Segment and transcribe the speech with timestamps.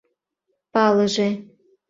[0.73, 1.29] —Палыже!..